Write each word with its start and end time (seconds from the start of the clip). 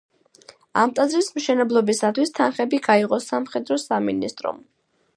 ამ 0.83 0.93
ტაძრის 0.99 1.29
მშენებლობისათვის 1.35 2.35
თანხები 2.39 2.83
გაიღო 2.91 3.23
სამხედრო 3.29 3.81
სამინისტრომ. 3.89 4.69